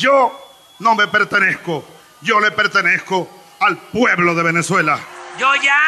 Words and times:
Yo 0.00 0.32
no 0.78 0.94
me 0.94 1.08
pertenezco, 1.08 1.84
yo 2.22 2.40
le 2.40 2.52
pertenezco 2.52 3.28
al 3.60 3.76
pueblo 3.76 4.34
de 4.34 4.42
Venezuela. 4.42 4.98
Yo 5.38 5.54
ya 5.56 5.78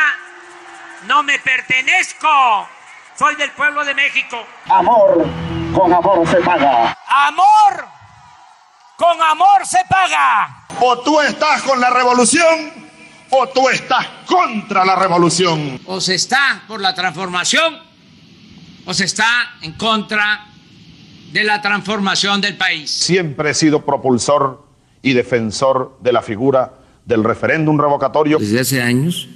no 1.07 1.23
me 1.23 1.39
pertenezco, 1.39 2.29
soy 3.19 3.37
del 3.37 3.53
pueblo 3.53 3.83
de 3.87 3.95
México. 3.95 4.47
Amor, 4.69 5.27
con 5.75 5.91
amor 5.95 6.29
se 6.29 6.37
paga. 6.43 6.95
Amor, 7.07 7.87
con 8.99 9.23
amor 9.23 9.67
se 9.67 9.79
paga. 9.89 10.67
O 10.79 10.99
tú 10.99 11.19
estás 11.23 11.63
con 11.63 11.81
la 11.81 11.89
revolución 11.89 12.71
o 13.31 13.49
tú 13.49 13.67
estás 13.71 14.07
contra 14.27 14.85
la 14.85 14.95
revolución. 14.95 15.81
O 15.87 16.03
se 16.03 16.17
está 16.17 16.61
por 16.69 16.83
la 16.83 16.95
transformación 16.95 17.83
o 18.85 18.93
se 18.93 19.05
está 19.07 19.55
en 19.63 19.73
contra 19.73 20.52
de 21.33 21.45
la 21.45 21.63
transformación 21.63 22.41
del 22.41 22.57
país. 22.57 22.91
Siempre 22.91 23.51
he 23.51 23.55
sido 23.55 23.85
propulsor 23.85 24.65
y 25.01 25.15
defensor 25.15 25.99
de 26.01 26.13
la 26.13 26.23
figura 26.23 26.75
del 27.05 27.25
referéndum 27.25 27.79
revocatorio. 27.79 28.39
Desde 28.39 28.61
hace 28.61 28.83
años 28.83 29.29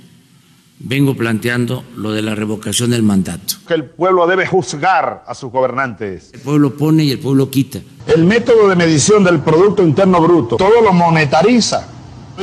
vengo 0.79 1.17
planteando 1.17 1.85
lo 1.97 2.13
de 2.13 2.23
la 2.23 2.35
revocación 2.35 2.91
del 2.91 3.03
mandato. 3.03 3.55
Que 3.67 3.75
el 3.75 3.85
pueblo 3.85 4.27
debe 4.27 4.47
juzgar 4.47 5.25
a 5.27 5.35
sus 5.35 5.51
gobernantes. 5.51 6.31
El 6.35 6.41
pueblo 6.41 6.77
pone 6.77 7.05
y 7.05 7.13
el 7.13 7.19
pueblo 7.19 7.51
quita. 7.51 7.81
El 8.07 8.25
método 8.25 8.69
de 8.69 8.77
medición 8.77 9.25
del 9.25 9.41
Producto 9.41 9.83
Interno 9.83 10.21
Bruto, 10.21 10.57
todo 10.57 10.83
lo 10.83 10.93
monetariza. 10.93 11.89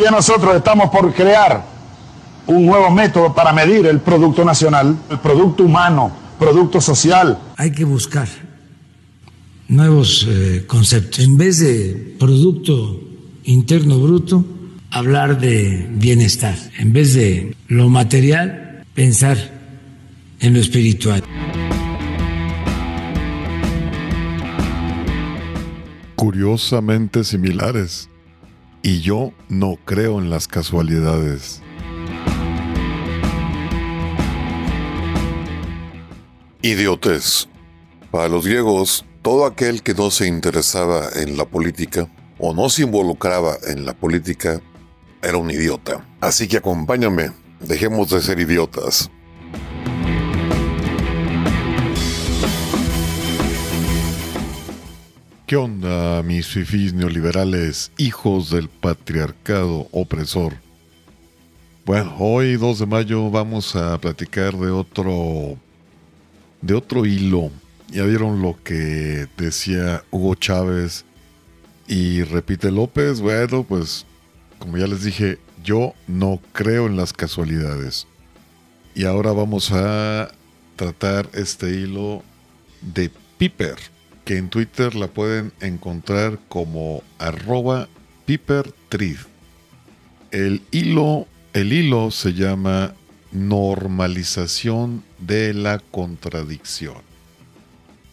Ya 0.02 0.10
nosotros 0.10 0.56
estamos 0.56 0.90
por 0.90 1.14
crear 1.14 1.64
un 2.48 2.66
nuevo 2.66 2.90
método 2.90 3.34
para 3.34 3.54
medir 3.54 3.86
el 3.86 4.00
Producto 4.00 4.44
Nacional, 4.44 4.98
el 5.10 5.20
Producto 5.20 5.64
Humano, 5.64 6.12
Producto 6.40 6.82
Social. 6.82 7.38
Hay 7.56 7.72
que 7.72 7.86
buscar 7.86 8.28
nuevos 9.68 10.28
eh, 10.30 10.64
conceptos. 10.68 11.20
En 11.20 11.38
vez 11.38 11.60
de 11.60 12.16
Producto 12.20 13.02
Interno 13.44 14.00
Bruto, 14.00 14.46
hablar 14.92 15.40
de 15.40 15.88
bienestar. 15.92 16.56
En 16.78 16.94
vez 16.94 17.14
de 17.14 17.56
lo 17.68 17.90
material, 17.90 18.86
pensar 18.94 19.38
en 20.40 20.54
lo 20.54 20.60
espiritual. 20.60 21.24
Curiosamente 26.16 27.24
similares. 27.24 28.10
Y 28.82 29.02
yo 29.02 29.34
no 29.50 29.78
creo 29.86 30.20
en 30.20 30.30
las 30.30 30.48
casualidades. 30.48 31.62
Idiotes. 36.62 37.50
Para 38.12 38.30
los 38.30 38.46
griegos, 38.46 39.06
todo 39.24 39.46
aquel 39.46 39.82
que 39.82 39.94
no 39.94 40.12
se 40.12 40.28
interesaba 40.28 41.08
en 41.16 41.38
la 41.38 41.46
política 41.46 42.10
o 42.38 42.54
no 42.54 42.70
se 42.70 42.84
involucraba 42.84 43.56
en 43.66 43.86
la 43.86 43.94
política 43.94 44.62
era 45.22 45.38
un 45.38 45.50
idiota. 45.50 46.06
Así 46.20 46.50
que 46.50 46.58
acompáñame, 46.58 47.32
dejemos 47.62 48.10
de 48.10 48.22
ser 48.22 48.42
idiotas. 48.42 49.10
¿Qué 55.48 55.56
onda, 55.56 56.22
mis 56.24 56.48
fifís 56.48 56.94
neoliberales, 56.94 57.94
hijos 57.98 58.50
del 58.50 58.68
patriarcado 58.68 59.88
opresor? 59.92 60.56
Bueno, 61.86 62.14
hoy 62.20 62.58
2 62.58 62.80
de 62.80 62.86
mayo 62.88 63.30
vamos 63.30 63.74
a 63.78 63.98
platicar 64.00 64.58
de 64.58 64.72
otro 64.72 65.58
de 66.62 66.74
otro 66.74 67.06
hilo. 67.06 67.52
Ya 67.90 68.04
vieron 68.04 68.42
lo 68.42 68.58
que 68.64 69.28
decía 69.38 70.04
Hugo 70.12 70.36
Chávez 70.36 71.06
y 71.88 72.24
repite 72.24 72.72
López. 72.72 73.22
Bueno, 73.22 73.64
pues 73.64 74.06
como 74.60 74.78
ya 74.78 74.88
les 74.88 75.04
dije, 75.04 75.40
yo 75.64 75.94
no 76.08 76.40
creo 76.54 76.88
en 76.88 76.98
las 76.98 77.14
casualidades. 77.14 78.08
Y 78.96 79.06
ahora 79.06 79.32
vamos 79.32 79.72
a 79.72 80.32
tratar 80.76 81.30
este 81.34 81.70
hilo 81.70 82.24
de 82.82 83.12
Piper, 83.38 83.76
que 84.26 84.38
en 84.38 84.50
Twitter 84.50 84.96
la 84.96 85.08
pueden 85.08 85.52
encontrar 85.60 86.40
como 86.48 87.04
arroba 87.20 87.88
pipertrid. 88.26 89.18
El 90.32 90.62
hilo, 90.72 91.28
el 91.54 91.74
hilo 91.74 92.12
se 92.12 92.34
llama 92.34 92.94
normalización 93.32 95.04
de 95.20 95.54
la 95.54 95.80
contradicción. 95.80 97.13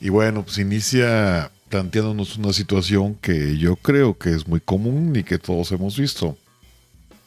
Y 0.01 0.09
bueno, 0.09 0.43
pues 0.43 0.59
inicia 0.59 1.51
planteándonos 1.69 2.37
una 2.37 2.53
situación 2.53 3.15
que 3.17 3.59
yo 3.59 3.77
creo 3.77 4.17
que 4.17 4.31
es 4.31 4.49
muy 4.49 4.61
común 4.61 5.15
y 5.15 5.23
que 5.23 5.39
todos 5.39 5.71
hemos 5.73 5.99
visto. 5.99 6.37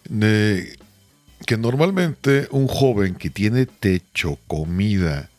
que 0.10 1.58
normalmente 1.58 2.48
un 2.52 2.68
joven 2.68 3.16
que 3.16 3.30
tiene 3.30 3.66
techo, 3.66 4.40
comida, 4.48 5.30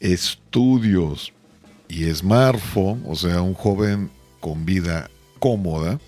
estudios 0.00 1.32
y 1.88 2.04
smartphone, 2.12 3.02
o 3.06 3.14
sea, 3.16 3.42
un 3.42 3.54
joven 3.54 4.10
con 4.40 4.64
vida 4.64 5.10
cómoda, 5.38 6.00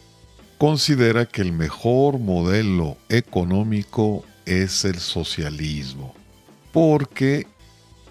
considera 0.58 1.26
que 1.26 1.42
el 1.42 1.52
mejor 1.52 2.18
modelo 2.18 2.96
económico 3.08 4.24
es 4.46 4.84
el 4.84 4.98
socialismo, 4.98 6.14
porque 6.72 7.46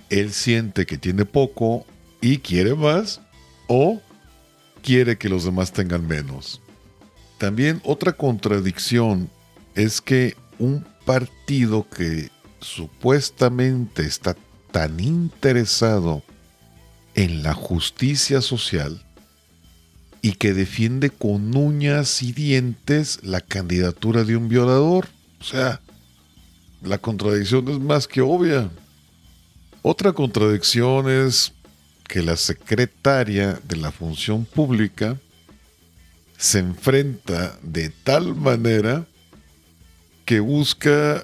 él 0.09 0.31
siente 0.31 0.85
que 0.85 0.97
tiene 0.97 1.25
poco 1.25 1.85
y 2.21 2.39
quiere 2.39 2.75
más 2.75 3.21
o 3.67 4.01
quiere 4.81 5.17
que 5.17 5.29
los 5.29 5.45
demás 5.45 5.71
tengan 5.71 6.07
menos. 6.07 6.61
También 7.37 7.81
otra 7.83 8.13
contradicción 8.13 9.29
es 9.75 10.01
que 10.01 10.35
un 10.57 10.85
partido 11.05 11.87
que 11.89 12.29
supuestamente 12.59 14.03
está 14.03 14.35
tan 14.71 14.99
interesado 14.99 16.23
en 17.15 17.43
la 17.43 17.53
justicia 17.53 18.41
social 18.41 19.03
y 20.21 20.33
que 20.33 20.53
defiende 20.53 21.09
con 21.09 21.55
uñas 21.55 22.21
y 22.21 22.33
dientes 22.33 23.19
la 23.23 23.41
candidatura 23.41 24.25
de 24.25 24.35
un 24.35 24.49
violador. 24.49 25.07
O 25.39 25.43
sea, 25.43 25.79
la 26.81 26.97
contradicción 26.97 27.69
es 27.69 27.79
más 27.79 28.07
que 28.07 28.21
obvia. 28.21 28.69
Otra 29.81 30.11
contradicción 30.11 31.09
es 31.09 31.53
que 32.09 32.23
la 32.23 32.35
secretaria 32.35 33.61
de 33.63 33.77
la 33.77 33.91
función 33.91 34.43
pública 34.43 35.17
se 36.37 36.57
enfrenta 36.57 37.57
de 37.61 37.89
tal 37.89 38.35
manera 38.35 39.05
que 40.25 40.39
busca 40.39 41.23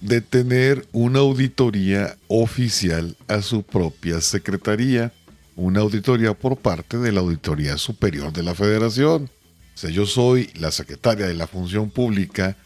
detener 0.00 0.86
una 0.92 1.20
auditoría 1.20 2.18
oficial 2.28 3.16
a 3.28 3.40
su 3.40 3.62
propia 3.62 4.20
secretaría, 4.20 5.10
una 5.56 5.80
auditoría 5.80 6.34
por 6.34 6.58
parte 6.58 6.98
de 6.98 7.12
la 7.12 7.20
Auditoría 7.20 7.78
Superior 7.78 8.30
de 8.30 8.42
la 8.42 8.54
Federación. 8.54 9.30
O 9.74 9.78
sea, 9.78 9.90
yo 9.90 10.04
soy 10.04 10.50
la 10.54 10.70
secretaria 10.70 11.26
de 11.26 11.34
la 11.34 11.46
función 11.46 11.88
pública 11.88 12.58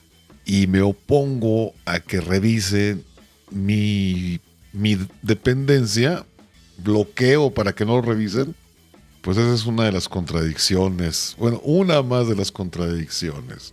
y 0.45 0.67
me 0.67 0.83
opongo 0.83 1.73
a 1.85 2.01
que 2.01 2.21
revisen 2.21 3.05
mi, 3.53 4.41
mi 4.73 4.99
dependencia 5.23 6.27
bloqueo 6.83 7.53
para 7.53 7.73
que 7.73 7.85
no 7.85 7.97
lo 7.97 8.03
revisen, 8.03 8.55
pues 9.23 9.37
esa 9.37 9.55
es 9.55 9.67
una 9.67 9.85
de 9.85 9.93
las 9.93 10.09
contradicciones. 10.09 11.37
Bueno, 11.39 11.61
una 11.65 12.03
más 12.03 12.29
de 12.29 12.37
las 12.37 12.51
contradicciones. 12.51 13.73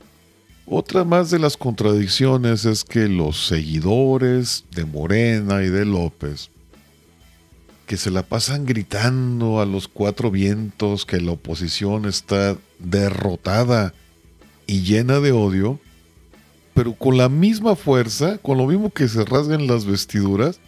Otra 0.66 1.06
más 1.06 1.32
de 1.32 1.40
las 1.40 1.56
contradicciones 1.56 2.66
es 2.66 2.84
que 2.84 3.08
los 3.08 3.48
seguidores 3.48 4.66
de 4.72 4.84
Morena 4.84 5.64
y 5.64 5.70
de 5.70 5.86
López, 5.86 6.50
que 7.86 7.96
se 7.96 8.12
la 8.12 8.24
pasan 8.24 8.66
gritando 8.66 9.62
a 9.62 9.66
los 9.66 9.88
cuatro 9.88 10.30
vientos 10.30 11.06
que 11.06 11.22
la 11.22 11.32
oposición 11.32 12.06
está 12.06 12.58
derrotada 12.80 13.94
y 14.66 14.82
llena 14.82 15.22
de 15.22 15.32
odio, 15.32 15.80
pero 16.74 16.94
con 16.94 17.16
la 17.16 17.30
misma 17.30 17.78
fuerza, 17.78 18.38
con 18.40 18.58
lo 18.58 18.68
mismo 18.68 18.90
que 18.90 19.08
se 19.08 19.24
rasgan 19.24 19.68
las 19.68 19.86
vestiduras, 19.86 20.60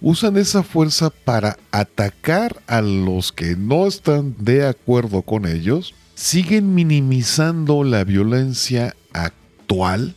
usan 0.00 0.36
esa 0.36 0.62
fuerza 0.62 1.10
para 1.10 1.58
atacar 1.70 2.62
a 2.66 2.80
los 2.80 3.32
que 3.32 3.56
no 3.56 3.86
están 3.86 4.34
de 4.38 4.66
acuerdo 4.66 5.22
con 5.22 5.46
ellos, 5.46 5.94
siguen 6.14 6.74
minimizando 6.74 7.84
la 7.84 8.04
violencia 8.04 8.96
actual 9.12 10.14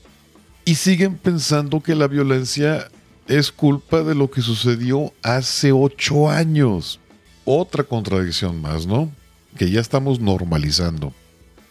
y 0.65 0.75
siguen 0.75 1.17
pensando 1.17 1.81
que 1.81 1.95
la 1.95 2.07
violencia 2.07 2.89
es 3.27 3.51
culpa 3.51 4.03
de 4.03 4.15
lo 4.15 4.29
que 4.29 4.41
sucedió 4.41 5.13
hace 5.21 5.71
ocho 5.71 6.29
años. 6.29 6.99
Otra 7.45 7.83
contradicción 7.83 8.61
más, 8.61 8.85
¿no? 8.87 9.11
Que 9.57 9.69
ya 9.69 9.81
estamos 9.81 10.19
normalizando. 10.19 11.13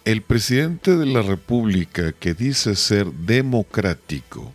El 0.05 0.23
presidente 0.23 0.97
de 0.97 1.07
la 1.07 1.23
República 1.23 2.13
que 2.13 2.35
dice 2.35 2.75
ser 2.75 3.11
democrático, 3.13 4.53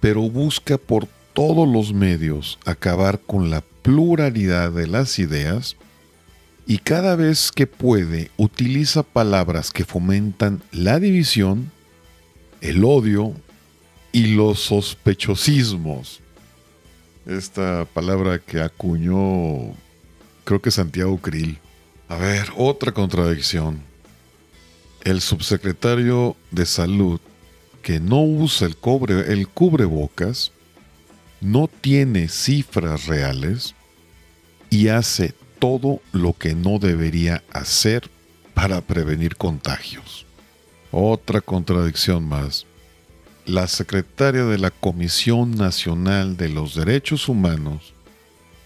pero 0.00 0.22
busca 0.28 0.78
por 0.78 1.08
todos 1.34 1.68
los 1.68 1.92
medios 1.92 2.58
acabar 2.64 3.20
con 3.20 3.50
la 3.50 3.62
pluralidad 3.82 4.72
de 4.72 4.86
las 4.86 5.18
ideas, 5.18 5.76
y 6.66 6.78
cada 6.78 7.16
vez 7.16 7.52
que 7.52 7.66
puede 7.66 8.30
utiliza 8.38 9.02
palabras 9.02 9.70
que 9.70 9.84
fomentan 9.84 10.62
la 10.72 10.98
división, 10.98 11.70
el 12.62 12.82
odio 12.84 13.34
y 14.12 14.28
los 14.28 14.60
sospechosismos. 14.60 16.20
Esta 17.26 17.84
palabra 17.92 18.38
que 18.38 18.60
acuñó, 18.60 19.74
creo 20.44 20.62
que 20.62 20.70
Santiago 20.70 21.18
Krill. 21.18 21.58
A 22.08 22.16
ver, 22.16 22.50
otra 22.56 22.92
contradicción. 22.92 23.80
El 25.02 25.20
subsecretario 25.20 26.36
de 26.50 26.64
Salud, 26.64 27.20
que 27.82 28.00
no 28.00 28.22
usa 28.22 28.66
el, 28.66 28.76
cobre, 28.76 29.32
el 29.32 29.48
cubrebocas, 29.48 30.52
no 31.44 31.68
tiene 31.68 32.28
cifras 32.28 33.06
reales 33.06 33.74
y 34.70 34.88
hace 34.88 35.34
todo 35.58 36.00
lo 36.10 36.32
que 36.32 36.54
no 36.54 36.78
debería 36.78 37.44
hacer 37.52 38.10
para 38.54 38.80
prevenir 38.80 39.36
contagios. 39.36 40.24
Otra 40.90 41.42
contradicción 41.42 42.26
más. 42.26 42.64
La 43.44 43.66
secretaria 43.66 44.44
de 44.46 44.56
la 44.56 44.70
Comisión 44.70 45.50
Nacional 45.50 46.38
de 46.38 46.48
los 46.48 46.74
Derechos 46.74 47.28
Humanos 47.28 47.92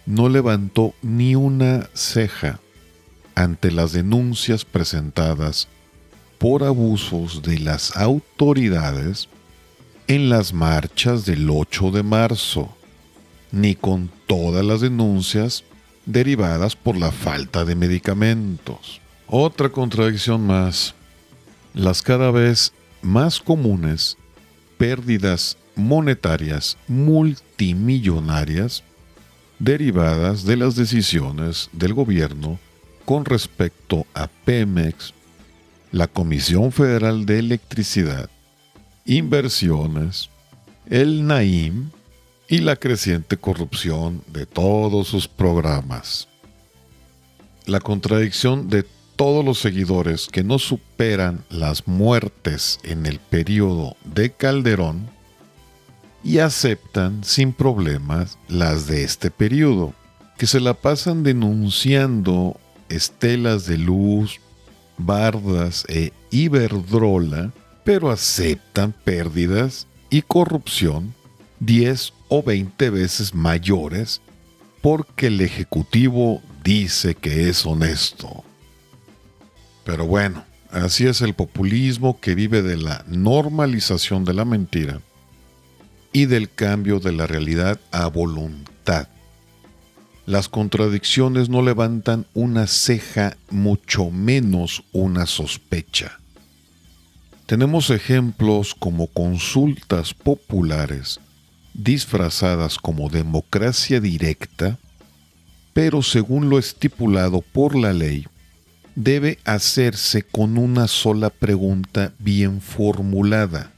no 0.07 0.29
levantó 0.29 0.95
ni 1.03 1.35
una 1.35 1.89
ceja 1.95 2.61
ante 3.35 3.73
las 3.73 3.93
denuncias 3.93 4.65
presentadas 4.65 5.67
por 6.39 6.63
abusos 6.63 7.43
de 7.43 7.59
las 7.59 7.97
autoridades 7.97 9.29
en 10.09 10.31
las 10.31 10.55
marchas 10.55 11.27
del 11.27 11.51
8 11.51 11.91
de 11.91 12.03
marzo, 12.03 12.75
ni 13.53 13.75
con 13.75 14.11
todas 14.27 14.65
las 14.65 14.81
denuncias 14.81 15.65
derivadas 16.07 16.75
por 16.75 16.97
la 16.97 17.13
falta 17.13 17.67
de 17.67 17.75
medicamentos. 17.75 19.03
Otra 19.27 19.69
contradicción 19.69 20.47
más. 20.47 20.95
Las 21.75 22.01
cada 22.01 22.31
vez 22.31 22.73
más 23.03 23.39
comunes 23.39 24.17
pérdidas 24.79 25.59
monetarias 25.77 26.79
multimillonarias 26.89 28.83
derivadas 29.59 30.45
de 30.45 30.57
las 30.57 30.75
decisiones 30.75 31.69
del 31.73 31.93
gobierno 31.93 32.59
con 33.05 33.27
respecto 33.27 34.07
a 34.15 34.29
Pemex, 34.29 35.13
la 35.93 36.07
Comisión 36.07 36.73
Federal 36.73 37.27
de 37.27 37.39
Electricidad, 37.41 38.31
inversiones, 39.09 40.29
el 40.87 41.27
NAIM 41.27 41.91
y 42.47 42.59
la 42.59 42.77
creciente 42.77 43.39
corrupción 43.39 44.23
de 44.29 44.45
todos 44.45 45.09
sus 45.09 45.27
programas. 45.27 46.29
La 47.65 47.81
contradicción 47.81 48.69
de 48.69 48.85
todos 49.17 49.45
los 49.45 49.59
seguidores 49.59 50.29
que 50.31 50.45
no 50.45 50.59
superan 50.59 51.43
las 51.49 51.89
muertes 51.89 52.79
en 52.85 53.07
el 53.07 53.19
periodo 53.19 53.97
de 54.05 54.31
Calderón 54.31 55.09
y 56.23 56.39
aceptan 56.39 57.25
sin 57.25 57.55
problemas 57.55 58.39
las 58.47 58.87
de 58.87 59.05
este 59.05 59.31
periodo, 59.31 59.95
que 60.37 60.47
se 60.47 60.61
la 60.61 60.75
pasan 60.75 61.23
denunciando 61.23 62.61
estelas 62.91 63.65
de 63.67 63.79
luz, 63.79 64.39
bardas 64.99 65.87
e 65.89 66.13
iberdrola, 66.31 67.53
pero 67.89 68.11
aceptan 68.11 68.93
pérdidas 68.93 69.87
y 70.11 70.21
corrupción 70.21 71.15
10 71.61 72.13
o 72.29 72.43
20 72.43 72.91
veces 72.91 73.35
mayores 73.35 74.21
porque 74.83 75.29
el 75.29 75.41
Ejecutivo 75.41 76.43
dice 76.63 77.15
que 77.15 77.49
es 77.49 77.65
honesto. 77.65 78.45
Pero 79.85 80.07
bueno, 80.07 80.45
así 80.71 81.07
es 81.07 81.23
el 81.23 81.33
populismo 81.33 82.21
que 82.21 82.35
vive 82.35 82.61
de 82.61 82.77
la 82.77 83.07
normalización 83.09 84.27
de 84.27 84.35
la 84.35 84.45
mentira 84.45 85.01
y 86.13 86.27
del 86.27 86.51
cambio 86.51 87.01
de 87.01 87.13
la 87.13 87.27
realidad 87.27 87.81
a 87.91 88.07
voluntad. 88.09 89.09
Las 90.27 90.51
contradicciones 90.51 91.49
no 91.49 91.63
levantan 91.63 92.27
una 92.35 92.67
ceja, 92.67 93.39
mucho 93.49 94.11
menos 94.11 94.85
una 94.93 95.25
sospecha. 95.25 96.19
Tenemos 97.49 97.89
ejemplos 97.89 98.75
como 98.75 99.07
consultas 99.07 100.13
populares 100.13 101.19
disfrazadas 101.73 102.77
como 102.77 103.09
democracia 103.09 104.01
directa, 104.01 104.79
pero 105.73 106.03
según 106.03 106.51
lo 106.51 106.59
estipulado 106.59 107.41
por 107.41 107.75
la 107.75 107.95
ley, 107.95 108.27
debe 108.97 109.39
hacerse 109.47 110.25
con 110.25 110.59
una 110.59 110.89
sola 110.89 111.31
pregunta 111.31 112.13
bien 112.19 112.61
formulada. 112.61 113.73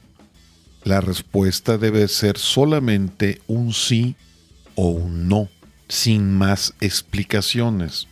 La 0.83 1.01
respuesta 1.01 1.79
debe 1.79 2.09
ser 2.09 2.39
solamente 2.39 3.41
un 3.47 3.73
sí 3.73 4.17
o 4.75 4.89
un 4.89 5.29
no, 5.29 5.49
sin 5.87 6.33
más 6.37 6.75
explicaciones, 6.81 8.09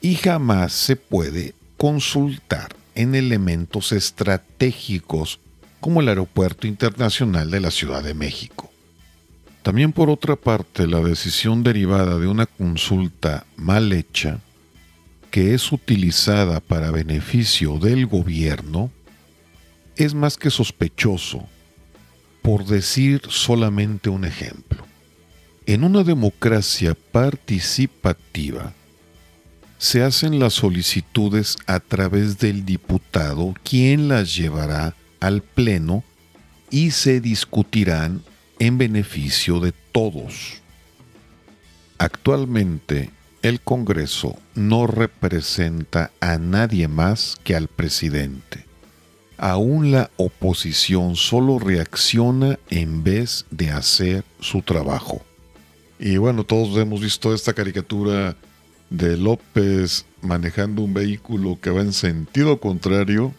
y 0.00 0.16
jamás 0.16 0.72
se 0.72 0.96
puede 0.96 1.54
consultar 1.76 2.74
en 2.96 3.14
elementos 3.14 3.92
estratégicos 3.92 5.38
como 5.80 6.00
el 6.00 6.08
Aeropuerto 6.08 6.66
Internacional 6.66 7.50
de 7.50 7.60
la 7.60 7.70
Ciudad 7.70 8.02
de 8.02 8.14
México. 8.14 8.72
También 9.62 9.92
por 9.92 10.10
otra 10.10 10.36
parte, 10.36 10.86
la 10.86 11.00
decisión 11.00 11.62
derivada 11.62 12.18
de 12.18 12.26
una 12.26 12.46
consulta 12.46 13.46
mal 13.56 13.92
hecha, 13.92 14.40
que 15.30 15.54
es 15.54 15.70
utilizada 15.72 16.60
para 16.60 16.90
beneficio 16.90 17.78
del 17.78 18.06
gobierno, 18.06 18.90
es 19.96 20.14
más 20.14 20.36
que 20.36 20.50
sospechoso, 20.50 21.46
por 22.42 22.64
decir 22.64 23.22
solamente 23.28 24.08
un 24.08 24.24
ejemplo. 24.24 24.86
En 25.66 25.84
una 25.84 26.04
democracia 26.04 26.96
participativa, 27.12 28.72
se 29.78 30.02
hacen 30.02 30.38
las 30.38 30.54
solicitudes 30.54 31.56
a 31.66 31.80
través 31.80 32.38
del 32.38 32.64
diputado, 32.64 33.54
quien 33.62 34.08
las 34.08 34.34
llevará 34.34 34.94
al 35.20 35.42
Pleno 35.42 36.04
y 36.70 36.90
se 36.90 37.20
discutirán 37.20 38.22
en 38.58 38.78
beneficio 38.78 39.60
de 39.60 39.72
todos. 39.92 40.62
Actualmente, 41.98 43.10
el 43.42 43.60
Congreso 43.60 44.36
no 44.54 44.86
representa 44.86 46.10
a 46.20 46.38
nadie 46.38 46.88
más 46.88 47.36
que 47.44 47.54
al 47.54 47.68
presidente. 47.68 48.64
Aún 49.38 49.90
la 49.92 50.10
oposición 50.16 51.14
solo 51.14 51.58
reacciona 51.58 52.58
en 52.70 53.04
vez 53.04 53.44
de 53.50 53.70
hacer 53.70 54.24
su 54.40 54.62
trabajo. 54.62 55.22
Y 55.98 56.16
bueno, 56.16 56.44
todos 56.44 56.76
hemos 56.78 57.00
visto 57.00 57.34
esta 57.34 57.52
caricatura 57.52 58.36
de 58.90 59.16
López 59.16 60.06
manejando 60.22 60.82
un 60.82 60.94
vehículo 60.94 61.58
que 61.60 61.70
va 61.70 61.80
en 61.80 61.92
sentido 61.92 62.58
contrario 62.58 63.34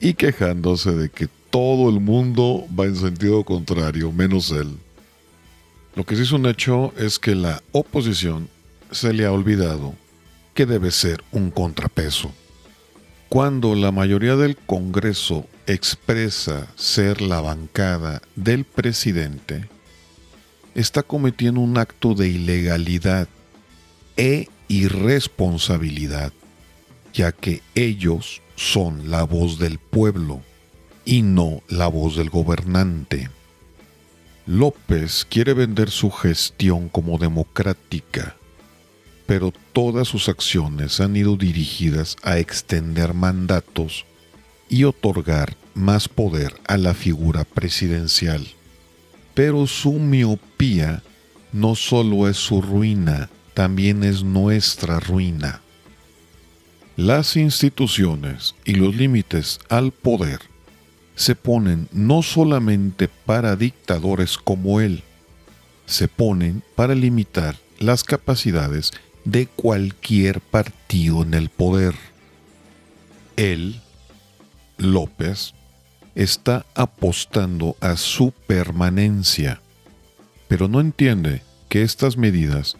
y 0.00 0.14
quejándose 0.14 0.92
de 0.92 1.08
que 1.08 1.28
todo 1.50 1.88
el 1.88 2.00
mundo 2.00 2.66
va 2.78 2.86
en 2.86 2.96
sentido 2.96 3.44
contrario, 3.44 4.12
menos 4.12 4.50
él. 4.50 4.76
Lo 5.94 6.04
que 6.04 6.16
sí 6.16 6.22
es 6.22 6.32
un 6.32 6.46
hecho 6.46 6.92
es 6.96 7.18
que 7.18 7.34
la 7.34 7.62
oposición 7.72 8.48
se 8.90 9.12
le 9.12 9.24
ha 9.24 9.32
olvidado 9.32 9.94
que 10.54 10.66
debe 10.66 10.90
ser 10.90 11.22
un 11.32 11.50
contrapeso. 11.50 12.32
Cuando 13.28 13.74
la 13.74 13.92
mayoría 13.92 14.36
del 14.36 14.56
Congreso 14.56 15.46
expresa 15.66 16.68
ser 16.76 17.20
la 17.20 17.40
bancada 17.40 18.22
del 18.36 18.64
presidente, 18.64 19.68
está 20.74 21.02
cometiendo 21.02 21.60
un 21.60 21.78
acto 21.78 22.14
de 22.14 22.28
ilegalidad 22.28 23.28
e 24.16 24.48
irresponsabilidad, 24.68 26.32
ya 27.12 27.32
que 27.32 27.62
ellos 27.74 28.42
son 28.56 29.10
la 29.10 29.24
voz 29.24 29.58
del 29.58 29.78
pueblo 29.78 30.42
y 31.04 31.22
no 31.22 31.62
la 31.68 31.88
voz 31.88 32.16
del 32.16 32.30
gobernante. 32.30 33.30
López 34.46 35.26
quiere 35.28 35.54
vender 35.54 35.90
su 35.90 36.10
gestión 36.10 36.88
como 36.88 37.18
democrática, 37.18 38.36
pero 39.26 39.52
todas 39.72 40.08
sus 40.08 40.28
acciones 40.28 41.00
han 41.00 41.16
ido 41.16 41.36
dirigidas 41.36 42.16
a 42.22 42.38
extender 42.38 43.14
mandatos 43.14 44.04
y 44.68 44.84
otorgar 44.84 45.56
más 45.74 46.08
poder 46.08 46.54
a 46.66 46.76
la 46.76 46.94
figura 46.94 47.44
presidencial. 47.44 48.46
Pero 49.34 49.66
su 49.66 49.94
miopía 49.94 51.02
no 51.52 51.74
solo 51.74 52.28
es 52.28 52.36
su 52.36 52.60
ruina, 52.60 53.30
también 53.54 54.02
es 54.02 54.22
nuestra 54.22 55.00
ruina. 55.00 55.60
Las 56.96 57.36
instituciones 57.36 58.54
y 58.64 58.74
los 58.74 58.94
límites 58.94 59.60
al 59.68 59.92
poder 59.92 60.40
se 61.16 61.34
ponen 61.34 61.88
no 61.92 62.22
solamente 62.22 63.08
para 63.08 63.56
dictadores 63.56 64.36
como 64.36 64.80
él, 64.80 65.02
se 65.86 66.08
ponen 66.08 66.62
para 66.74 66.94
limitar 66.94 67.56
las 67.78 68.04
capacidades 68.04 68.92
de 69.24 69.46
cualquier 69.46 70.40
partido 70.40 71.22
en 71.22 71.34
el 71.34 71.48
poder. 71.48 71.94
Él, 73.36 73.80
López, 74.76 75.54
está 76.14 76.66
apostando 76.74 77.76
a 77.80 77.96
su 77.96 78.32
permanencia, 78.46 79.60
pero 80.48 80.68
no 80.68 80.80
entiende 80.80 81.42
que 81.68 81.82
estas 81.82 82.16
medidas 82.16 82.76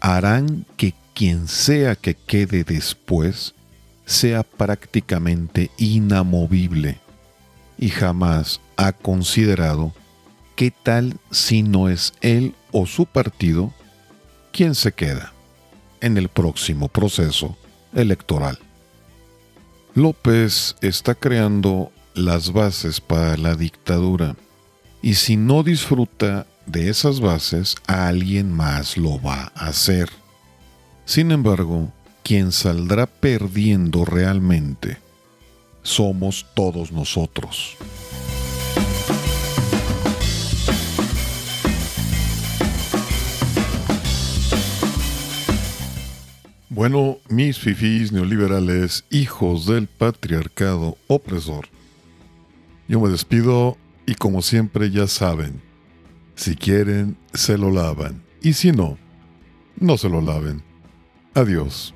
harán 0.00 0.66
que 0.76 0.94
quien 1.14 1.48
sea 1.48 1.96
que 1.96 2.14
quede 2.14 2.64
después 2.64 3.54
sea 4.06 4.42
prácticamente 4.42 5.70
inamovible 5.78 6.98
y 7.78 7.88
jamás 7.88 8.60
ha 8.76 8.92
considerado 8.92 9.92
qué 10.56 10.70
tal 10.70 11.16
si 11.30 11.62
no 11.62 11.88
es 11.88 12.12
él 12.20 12.54
o 12.72 12.86
su 12.86 13.06
partido 13.06 13.72
quien 14.52 14.74
se 14.74 14.92
queda 14.92 15.32
en 16.00 16.16
el 16.16 16.28
próximo 16.28 16.88
proceso 16.88 17.56
electoral. 17.94 18.58
López 19.94 20.76
está 20.80 21.14
creando 21.14 21.92
las 22.14 22.52
bases 22.52 23.00
para 23.00 23.36
la 23.36 23.54
dictadura 23.54 24.36
y 25.02 25.14
si 25.14 25.36
no 25.36 25.62
disfruta 25.62 26.46
de 26.70 26.88
esas 26.88 27.20
bases, 27.20 27.76
alguien 27.86 28.52
más 28.52 28.96
lo 28.96 29.20
va 29.20 29.52
a 29.54 29.66
hacer. 29.66 30.08
Sin 31.04 31.32
embargo, 31.32 31.92
quien 32.22 32.52
saldrá 32.52 33.06
perdiendo 33.06 34.04
realmente 34.04 34.98
somos 35.82 36.46
todos 36.54 36.92
nosotros. 36.92 37.76
Bueno, 46.68 47.18
mis 47.28 47.58
fifís 47.58 48.12
neoliberales, 48.12 49.04
hijos 49.10 49.66
del 49.66 49.86
patriarcado 49.86 50.96
opresor, 51.08 51.68
yo 52.88 53.00
me 53.00 53.10
despido 53.10 53.76
y 54.06 54.14
como 54.14 54.40
siempre 54.40 54.90
ya 54.90 55.06
saben, 55.06 55.60
si 56.40 56.56
quieren, 56.56 57.18
se 57.34 57.58
lo 57.58 57.70
lavan 57.70 58.22
y 58.40 58.54
si 58.54 58.72
no, 58.72 58.96
no 59.76 59.98
se 59.98 60.08
lo 60.08 60.22
laven. 60.22 60.62
Adiós. 61.34 61.94